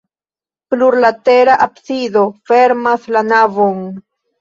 [0.73, 3.83] Plurlatera absido fermas la navon.